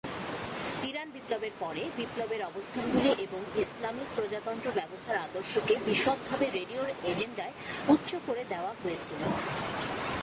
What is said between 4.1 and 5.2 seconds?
প্রজাতন্ত্র ব্যবস্থার